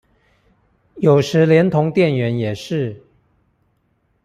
[0.95, 3.03] 有時連同店員也是